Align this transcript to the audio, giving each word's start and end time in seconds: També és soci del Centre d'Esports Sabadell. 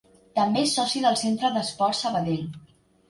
També 0.37 0.63
és 0.67 0.71
soci 0.79 1.03
del 1.05 1.19
Centre 1.23 1.53
d'Esports 1.59 2.01
Sabadell. 2.07 2.49